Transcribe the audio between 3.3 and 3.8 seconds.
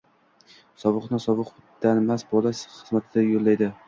yo'llaydi.